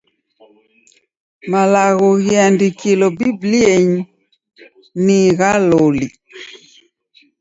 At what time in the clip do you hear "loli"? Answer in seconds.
5.69-6.07